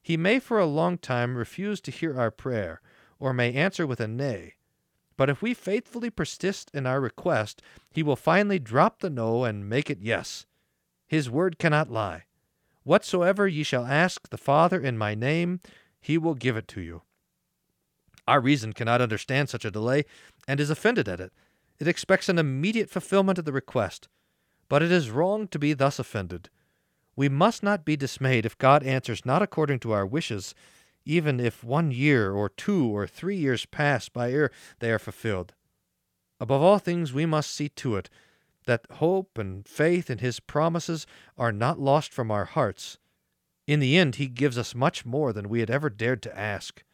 He 0.00 0.16
may 0.16 0.38
for 0.38 0.58
a 0.58 0.64
long 0.64 0.96
time 0.96 1.36
refuse 1.36 1.82
to 1.82 1.90
hear 1.90 2.18
our 2.18 2.30
prayer, 2.30 2.80
or 3.18 3.34
may 3.34 3.52
answer 3.52 3.86
with 3.86 4.00
a 4.00 4.08
nay. 4.08 4.54
But 5.18 5.28
if 5.28 5.42
we 5.42 5.52
faithfully 5.52 6.10
persist 6.10 6.70
in 6.72 6.86
our 6.86 7.00
request, 7.00 7.60
he 7.90 8.04
will 8.04 8.16
finally 8.16 8.60
drop 8.60 9.00
the 9.00 9.10
no 9.10 9.44
and 9.44 9.68
make 9.68 9.90
it 9.90 9.98
yes. 10.00 10.46
His 11.08 11.28
word 11.28 11.58
cannot 11.58 11.90
lie. 11.90 12.24
Whatsoever 12.84 13.48
ye 13.48 13.64
shall 13.64 13.84
ask 13.84 14.30
the 14.30 14.38
Father 14.38 14.80
in 14.80 14.96
my 14.96 15.16
name, 15.16 15.60
he 16.00 16.16
will 16.16 16.34
give 16.34 16.56
it 16.56 16.68
to 16.68 16.80
you. 16.80 17.02
Our 18.28 18.40
reason 18.40 18.72
cannot 18.72 19.00
understand 19.00 19.48
such 19.48 19.64
a 19.64 19.70
delay, 19.72 20.04
and 20.46 20.60
is 20.60 20.70
offended 20.70 21.08
at 21.08 21.20
it. 21.20 21.32
It 21.80 21.88
expects 21.88 22.28
an 22.28 22.38
immediate 22.38 22.88
fulfillment 22.88 23.38
of 23.38 23.44
the 23.44 23.52
request. 23.52 24.08
But 24.68 24.84
it 24.84 24.92
is 24.92 25.10
wrong 25.10 25.48
to 25.48 25.58
be 25.58 25.72
thus 25.72 25.98
offended. 25.98 26.48
We 27.16 27.28
must 27.28 27.64
not 27.64 27.84
be 27.84 27.96
dismayed 27.96 28.46
if 28.46 28.56
God 28.56 28.84
answers 28.84 29.26
not 29.26 29.42
according 29.42 29.80
to 29.80 29.92
our 29.92 30.06
wishes, 30.06 30.54
even 31.08 31.40
if 31.40 31.64
one 31.64 31.90
year 31.90 32.32
or 32.32 32.50
two 32.50 32.94
or 32.94 33.06
three 33.06 33.36
years 33.36 33.64
pass 33.64 34.10
by 34.10 34.30
ere 34.30 34.52
they 34.78 34.92
are 34.92 34.98
fulfilled. 34.98 35.54
Above 36.38 36.60
all 36.60 36.78
things, 36.78 37.14
we 37.14 37.24
must 37.24 37.50
see 37.50 37.70
to 37.70 37.96
it 37.96 38.10
that 38.66 38.84
hope 38.92 39.38
and 39.38 39.66
faith 39.66 40.10
in 40.10 40.18
His 40.18 40.38
promises 40.38 41.06
are 41.38 41.50
not 41.50 41.80
lost 41.80 42.12
from 42.12 42.30
our 42.30 42.44
hearts. 42.44 42.98
In 43.66 43.80
the 43.80 43.96
end, 43.96 44.16
He 44.16 44.28
gives 44.28 44.58
us 44.58 44.74
much 44.74 45.06
more 45.06 45.32
than 45.32 45.48
we 45.48 45.60
had 45.60 45.70
ever 45.70 45.88
dared 45.88 46.22
to 46.24 46.38
ask. 46.38 46.84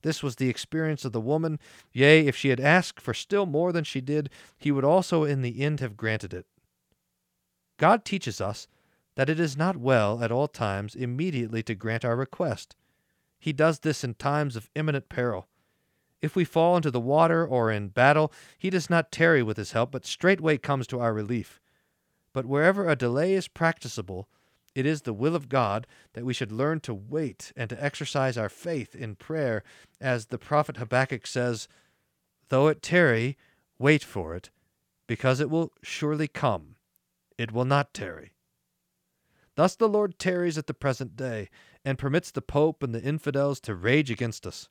This 0.00 0.22
was 0.22 0.36
the 0.36 0.48
experience 0.48 1.04
of 1.04 1.12
the 1.12 1.20
woman. 1.20 1.58
Yea, 1.92 2.26
if 2.26 2.34
she 2.34 2.48
had 2.48 2.60
asked 2.60 3.02
for 3.02 3.12
still 3.12 3.44
more 3.44 3.70
than 3.70 3.84
she 3.84 4.00
did, 4.00 4.30
He 4.56 4.72
would 4.72 4.84
also 4.84 5.24
in 5.24 5.42
the 5.42 5.60
end 5.60 5.80
have 5.80 5.96
granted 5.96 6.32
it. 6.32 6.46
God 7.76 8.06
teaches 8.06 8.40
us 8.40 8.66
that 9.16 9.28
it 9.28 9.38
is 9.38 9.58
not 9.58 9.76
well 9.76 10.24
at 10.24 10.32
all 10.32 10.48
times 10.48 10.94
immediately 10.94 11.62
to 11.64 11.74
grant 11.74 12.04
our 12.04 12.16
request. 12.16 12.74
He 13.38 13.52
does 13.52 13.80
this 13.80 14.02
in 14.02 14.14
times 14.14 14.56
of 14.56 14.70
imminent 14.74 15.08
peril. 15.08 15.48
If 16.20 16.34
we 16.34 16.44
fall 16.44 16.76
into 16.76 16.90
the 16.90 17.00
water 17.00 17.46
or 17.46 17.70
in 17.70 17.88
battle, 17.88 18.32
he 18.58 18.70
does 18.70 18.90
not 18.90 19.12
tarry 19.12 19.42
with 19.42 19.56
his 19.56 19.72
help, 19.72 19.92
but 19.92 20.04
straightway 20.04 20.58
comes 20.58 20.86
to 20.88 20.98
our 20.98 21.12
relief. 21.12 21.60
But 22.32 22.46
wherever 22.46 22.88
a 22.88 22.96
delay 22.96 23.34
is 23.34 23.48
practicable, 23.48 24.28
it 24.74 24.84
is 24.86 25.02
the 25.02 25.12
will 25.12 25.34
of 25.34 25.48
God 25.48 25.86
that 26.12 26.24
we 26.24 26.34
should 26.34 26.52
learn 26.52 26.80
to 26.80 26.94
wait 26.94 27.52
and 27.56 27.70
to 27.70 27.84
exercise 27.84 28.36
our 28.36 28.48
faith 28.48 28.94
in 28.94 29.16
prayer, 29.16 29.62
as 30.00 30.26
the 30.26 30.38
prophet 30.38 30.76
Habakkuk 30.76 31.26
says, 31.26 31.68
Though 32.48 32.68
it 32.68 32.82
tarry, 32.82 33.36
wait 33.78 34.02
for 34.02 34.34
it, 34.34 34.50
because 35.06 35.40
it 35.40 35.50
will 35.50 35.72
surely 35.82 36.28
come. 36.28 36.76
It 37.36 37.52
will 37.52 37.64
not 37.64 37.94
tarry. 37.94 38.32
Thus 39.58 39.74
the 39.74 39.88
Lord 39.88 40.20
tarries 40.20 40.56
at 40.56 40.68
the 40.68 40.72
present 40.72 41.16
day, 41.16 41.48
and 41.84 41.98
permits 41.98 42.30
the 42.30 42.40
Pope 42.40 42.80
and 42.80 42.94
the 42.94 43.02
infidels 43.02 43.58
to 43.62 43.74
rage 43.74 44.08
against 44.08 44.46
us. 44.46 44.68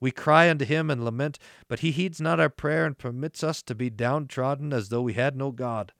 We 0.00 0.12
cry 0.12 0.48
unto 0.48 0.64
him 0.64 0.90
and 0.90 1.04
lament, 1.04 1.38
but 1.68 1.80
he 1.80 1.90
heeds 1.90 2.22
not 2.22 2.40
our 2.40 2.48
prayer 2.48 2.86
and 2.86 2.96
permits 2.96 3.44
us 3.44 3.60
to 3.64 3.74
be 3.74 3.90
downtrodden 3.90 4.72
as 4.72 4.88
though 4.88 5.02
we 5.02 5.12
had 5.12 5.36
no 5.36 5.50
God. 5.50 5.92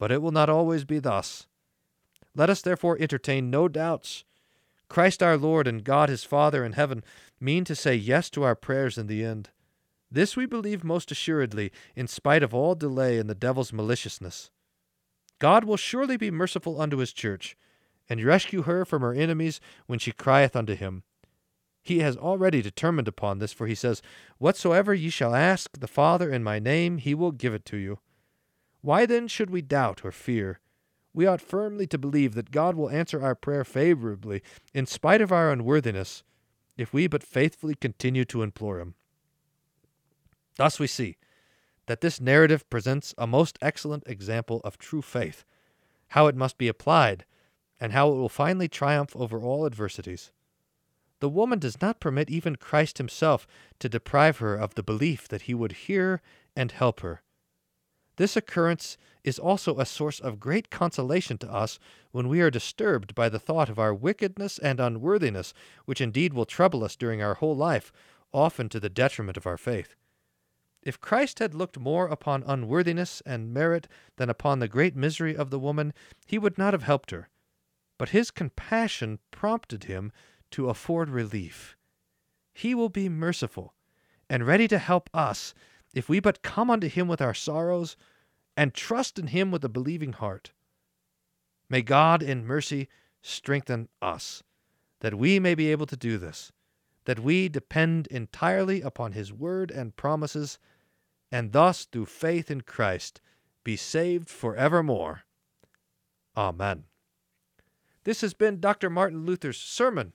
But 0.00 0.10
it 0.10 0.20
will 0.20 0.32
not 0.32 0.48
always 0.50 0.84
be 0.84 0.98
thus. 0.98 1.46
Let 2.34 2.50
us 2.50 2.60
therefore 2.60 2.96
entertain 2.98 3.50
no 3.50 3.68
doubts. 3.68 4.24
Christ 4.88 5.22
our 5.22 5.36
Lord 5.36 5.68
and 5.68 5.84
God 5.84 6.08
his 6.08 6.24
Father 6.24 6.64
in 6.64 6.72
heaven 6.72 7.04
mean 7.38 7.64
to 7.66 7.76
say 7.76 7.94
yes 7.94 8.30
to 8.30 8.42
our 8.42 8.56
prayers 8.56 8.98
in 8.98 9.06
the 9.06 9.24
end. 9.24 9.50
This 10.10 10.36
we 10.36 10.46
believe 10.46 10.82
most 10.82 11.12
assuredly, 11.12 11.70
in 11.94 12.08
spite 12.08 12.42
of 12.42 12.52
all 12.52 12.74
delay 12.74 13.16
and 13.16 13.30
the 13.30 13.34
devil's 13.36 13.72
maliciousness. 13.72 14.50
God 15.44 15.64
will 15.64 15.76
surely 15.76 16.16
be 16.16 16.30
merciful 16.30 16.80
unto 16.80 16.96
his 16.96 17.12
church, 17.12 17.54
and 18.08 18.24
rescue 18.24 18.62
her 18.62 18.86
from 18.86 19.02
her 19.02 19.12
enemies 19.12 19.60
when 19.84 19.98
she 19.98 20.10
crieth 20.10 20.56
unto 20.56 20.74
him. 20.74 21.02
He 21.82 21.98
has 21.98 22.16
already 22.16 22.62
determined 22.62 23.08
upon 23.08 23.40
this, 23.40 23.52
for 23.52 23.66
he 23.66 23.74
says, 23.74 24.00
Whatsoever 24.38 24.94
ye 24.94 25.10
shall 25.10 25.34
ask 25.34 25.78
the 25.78 25.86
Father 25.86 26.32
in 26.32 26.42
my 26.42 26.58
name, 26.58 26.96
he 26.96 27.14
will 27.14 27.30
give 27.30 27.52
it 27.52 27.66
to 27.66 27.76
you. 27.76 27.98
Why 28.80 29.04
then 29.04 29.28
should 29.28 29.50
we 29.50 29.60
doubt 29.60 30.02
or 30.02 30.12
fear? 30.12 30.60
We 31.12 31.26
ought 31.26 31.42
firmly 31.42 31.86
to 31.88 31.98
believe 31.98 32.32
that 32.36 32.50
God 32.50 32.74
will 32.74 32.88
answer 32.88 33.22
our 33.22 33.34
prayer 33.34 33.64
favorably, 33.64 34.42
in 34.72 34.86
spite 34.86 35.20
of 35.20 35.30
our 35.30 35.52
unworthiness, 35.52 36.22
if 36.78 36.94
we 36.94 37.06
but 37.06 37.22
faithfully 37.22 37.74
continue 37.74 38.24
to 38.24 38.42
implore 38.42 38.80
him. 38.80 38.94
Thus 40.56 40.80
we 40.80 40.86
see 40.86 41.18
that 41.86 42.00
this 42.00 42.20
narrative 42.20 42.68
presents 42.70 43.14
a 43.18 43.26
most 43.26 43.58
excellent 43.60 44.04
example 44.06 44.60
of 44.64 44.78
true 44.78 45.02
faith, 45.02 45.44
how 46.08 46.26
it 46.26 46.36
must 46.36 46.58
be 46.58 46.68
applied, 46.68 47.24
and 47.80 47.92
how 47.92 48.08
it 48.10 48.14
will 48.14 48.28
finally 48.28 48.68
triumph 48.68 49.14
over 49.16 49.40
all 49.40 49.66
adversities. 49.66 50.32
The 51.20 51.28
woman 51.28 51.58
does 51.58 51.80
not 51.80 52.00
permit 52.00 52.30
even 52.30 52.56
Christ 52.56 52.98
himself 52.98 53.46
to 53.78 53.88
deprive 53.88 54.38
her 54.38 54.54
of 54.54 54.74
the 54.74 54.82
belief 54.82 55.28
that 55.28 55.42
he 55.42 55.54
would 55.54 55.72
hear 55.72 56.20
and 56.56 56.70
help 56.70 57.00
her. 57.00 57.22
This 58.16 58.36
occurrence 58.36 58.96
is 59.24 59.38
also 59.38 59.78
a 59.78 59.86
source 59.86 60.20
of 60.20 60.38
great 60.38 60.70
consolation 60.70 61.38
to 61.38 61.52
us 61.52 61.78
when 62.12 62.28
we 62.28 62.40
are 62.40 62.50
disturbed 62.50 63.14
by 63.14 63.28
the 63.28 63.38
thought 63.38 63.68
of 63.68 63.78
our 63.78 63.94
wickedness 63.94 64.58
and 64.58 64.78
unworthiness, 64.78 65.52
which 65.84 66.00
indeed 66.00 66.32
will 66.32 66.44
trouble 66.44 66.84
us 66.84 66.94
during 66.94 67.22
our 67.22 67.34
whole 67.34 67.56
life, 67.56 67.92
often 68.32 68.68
to 68.68 68.78
the 68.78 68.90
detriment 68.90 69.36
of 69.36 69.46
our 69.46 69.56
faith. 69.56 69.96
If 70.84 71.00
Christ 71.00 71.38
had 71.38 71.54
looked 71.54 71.78
more 71.78 72.08
upon 72.08 72.42
unworthiness 72.42 73.22
and 73.24 73.54
merit 73.54 73.88
than 74.16 74.28
upon 74.28 74.58
the 74.58 74.68
great 74.68 74.94
misery 74.94 75.34
of 75.34 75.48
the 75.48 75.58
woman, 75.58 75.94
he 76.26 76.38
would 76.38 76.58
not 76.58 76.74
have 76.74 76.82
helped 76.82 77.10
her. 77.10 77.30
But 77.98 78.10
his 78.10 78.30
compassion 78.30 79.18
prompted 79.30 79.84
him 79.84 80.12
to 80.50 80.68
afford 80.68 81.08
relief. 81.08 81.74
He 82.52 82.74
will 82.74 82.90
be 82.90 83.08
merciful 83.08 83.72
and 84.28 84.46
ready 84.46 84.68
to 84.68 84.78
help 84.78 85.08
us 85.14 85.54
if 85.94 86.08
we 86.10 86.20
but 86.20 86.42
come 86.42 86.70
unto 86.70 86.88
him 86.88 87.08
with 87.08 87.22
our 87.22 87.34
sorrows 87.34 87.96
and 88.54 88.74
trust 88.74 89.18
in 89.18 89.28
him 89.28 89.50
with 89.50 89.64
a 89.64 89.70
believing 89.70 90.12
heart. 90.12 90.52
May 91.70 91.80
God 91.80 92.22
in 92.22 92.46
mercy 92.46 92.88
strengthen 93.22 93.88
us, 94.02 94.42
that 95.00 95.14
we 95.14 95.38
may 95.38 95.54
be 95.54 95.70
able 95.72 95.86
to 95.86 95.96
do 95.96 96.18
this, 96.18 96.52
that 97.06 97.20
we 97.20 97.48
depend 97.48 98.06
entirely 98.08 98.82
upon 98.82 99.12
his 99.12 99.32
word 99.32 99.70
and 99.70 99.96
promises 99.96 100.58
and 101.30 101.52
thus 101.52 101.84
through 101.84 102.06
faith 102.06 102.50
in 102.50 102.62
Christ 102.62 103.20
be 103.64 103.76
saved 103.76 104.28
forevermore. 104.28 105.22
Amen. 106.36 106.84
This 108.04 108.20
has 108.20 108.34
been 108.34 108.60
Dr. 108.60 108.90
Martin 108.90 109.24
Luther's 109.24 109.58
sermon 109.58 110.12